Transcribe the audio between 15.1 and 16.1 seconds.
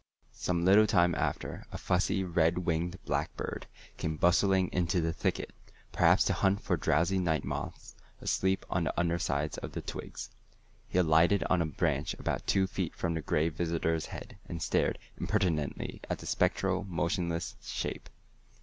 impertinently